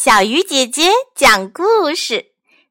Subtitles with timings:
[0.00, 2.26] 小鱼姐姐讲故事。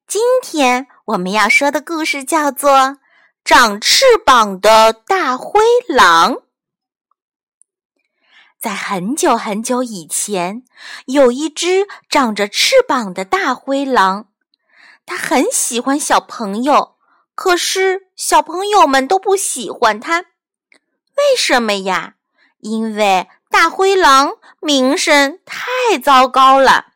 [0.07, 2.72] 今天我们要说的故事叫做
[3.44, 5.59] 《长翅膀的大灰
[5.89, 6.35] 狼》。
[8.57, 10.63] 在很久很久以前，
[11.07, 14.29] 有一只长着翅膀的大灰狼，
[15.05, 16.96] 它很喜欢小朋友，
[17.36, 20.21] 可是小朋友们都不喜欢它。
[20.21, 22.14] 为什么呀？
[22.59, 26.87] 因为大灰狼名声太糟糕了。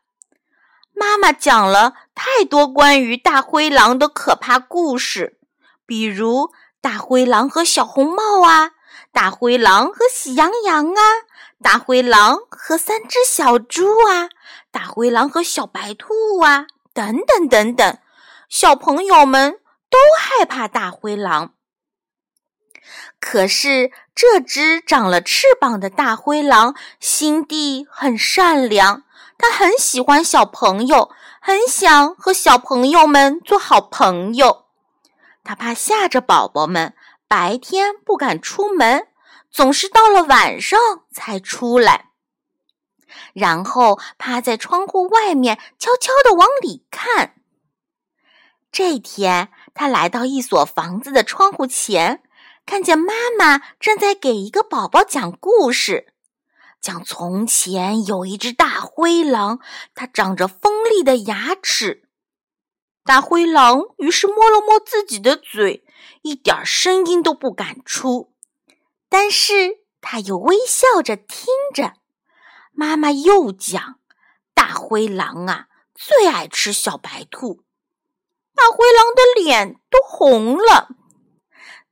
[0.94, 5.38] 妈妈讲了太多关于大灰狼的可怕故事，
[5.86, 8.72] 比如大灰狼和小红帽啊，
[9.12, 11.02] 大灰狼和喜羊羊啊，
[11.62, 14.28] 大灰狼和三只小猪啊，
[14.70, 17.98] 大灰狼和小白兔啊，等等等等。
[18.48, 21.54] 小朋友们都害怕大灰狼。
[23.18, 29.04] 可是这只长了翅膀的大灰狼心地很善良。
[29.42, 31.10] 他很喜欢小朋友，
[31.40, 34.66] 很想和小朋友们做好朋友。
[35.42, 36.94] 他怕吓着宝宝们，
[37.26, 39.08] 白天不敢出门，
[39.50, 40.78] 总是到了晚上
[41.10, 42.10] 才出来。
[43.34, 47.34] 然后趴在窗户外面，悄悄地往里看。
[48.70, 52.22] 这天，他来到一所房子的窗户前，
[52.64, 56.11] 看见妈妈正在给一个宝宝讲故事。
[56.82, 59.60] 讲从前有一只大灰狼，
[59.94, 62.02] 它长着锋利的牙齿。
[63.04, 65.84] 大灰狼于是摸了摸自己的嘴，
[66.22, 68.32] 一点声音都不敢出。
[69.08, 71.94] 但是他又微笑着听着。
[72.72, 74.00] 妈妈又讲：
[74.52, 77.62] 大灰狼啊，最爱吃小白兔。
[78.56, 80.88] 大灰狼的脸都红了。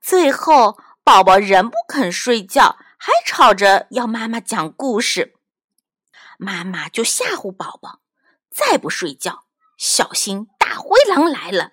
[0.01, 2.77] 最后，宝宝仍不肯睡觉。
[3.03, 5.33] 还吵着要妈妈讲故事，
[6.37, 8.01] 妈妈就吓唬宝宝
[8.55, 9.45] ：“再不睡觉，
[9.79, 11.71] 小心大灰狼来了。”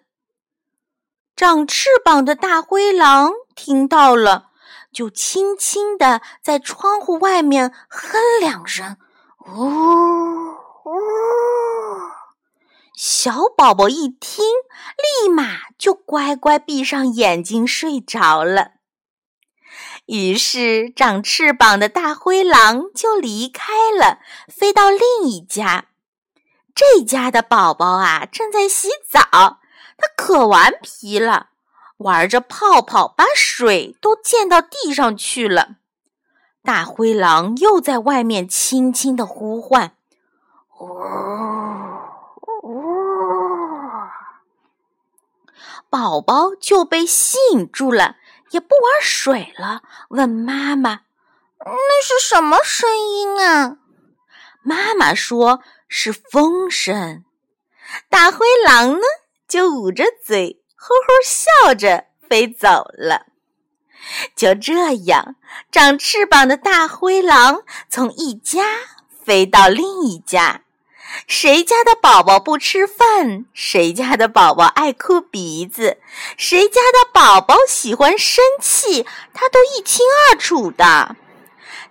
[1.35, 4.51] 长翅膀的大灰狼听到了，
[4.93, 8.95] 就轻轻地在窗户外面哼两声
[9.53, 9.65] ：“呜
[10.85, 10.97] 呜。”
[12.95, 14.45] 小宝宝一听，
[14.97, 18.76] 立马就乖乖闭上眼睛睡着了。
[20.05, 25.85] 于是，长翅膀的大灰狼就离开了，飞到另一家。
[26.73, 29.59] 这家的宝宝啊，正在洗澡，
[29.97, 31.49] 他可顽皮了，
[31.97, 35.77] 玩着泡泡，把水都溅到地上去了。
[36.63, 39.95] 大灰狼又在外面轻轻的呼唤
[40.79, 40.85] ：“呜
[42.63, 42.81] 呜！”
[45.89, 48.17] 宝宝就被吸引住了。
[48.51, 51.01] 也不玩水了，问妈妈
[51.65, 53.77] ：“那是什么声音啊？”
[54.63, 57.23] 妈妈说：“是风声。”
[58.09, 59.05] 大灰狼呢，
[59.47, 63.27] 就捂着嘴，呵呵笑着飞走了。
[64.35, 65.35] 就这样，
[65.71, 68.63] 长翅膀的大灰狼从一家
[69.23, 70.63] 飞到另一家。
[71.25, 73.45] 谁家的宝宝不吃饭？
[73.53, 75.97] 谁家的宝宝爱哭鼻子？
[76.37, 79.05] 谁家的宝宝喜欢生气？
[79.33, 81.15] 他都一清二楚的。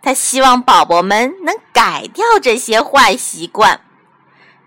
[0.02, 3.80] 他希望宝宝们能改掉这些坏习惯。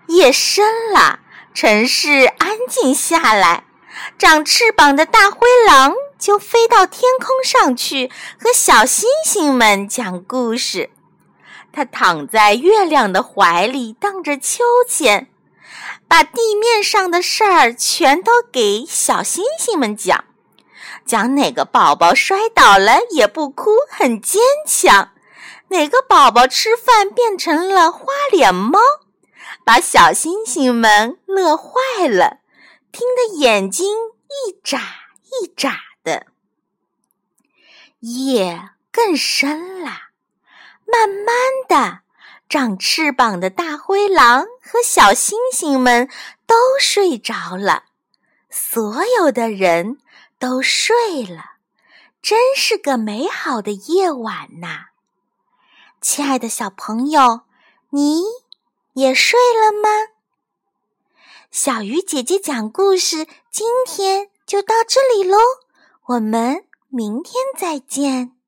[0.08, 1.20] 夜深了，
[1.54, 3.64] 城市安静下来，
[4.18, 10.90] 长翅膀的大灰狼就飞到天空上去，和小星星们讲故事。
[11.72, 15.30] 他躺在月亮的怀里，荡着秋千，
[16.08, 20.24] 把地面上的事儿全都给小星星们讲。
[21.06, 25.12] 讲哪个宝宝摔倒了也不哭，很坚强；
[25.68, 28.78] 哪个宝宝吃饭变成了花脸猫，
[29.64, 32.38] 把小星星们乐坏了，
[32.92, 33.88] 听得眼睛
[34.28, 34.80] 一眨
[35.42, 36.26] 一眨的。
[38.00, 40.09] 夜更深了。
[40.90, 41.36] 慢慢
[41.68, 42.00] 的，
[42.48, 46.08] 长翅膀的大灰狼和小星星们
[46.46, 47.84] 都睡着了，
[48.50, 49.98] 所有的人
[50.38, 51.56] 都睡了，
[52.20, 54.86] 真是个美好的夜晚呐！
[56.00, 57.42] 亲爱的小朋友，
[57.90, 58.22] 你
[58.94, 59.88] 也睡了吗？
[61.50, 65.36] 小鱼姐姐讲故事，今天就到这里喽，
[66.06, 68.39] 我们明天再见。